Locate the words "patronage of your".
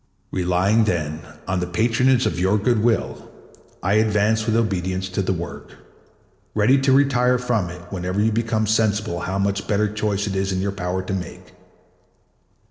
1.67-2.57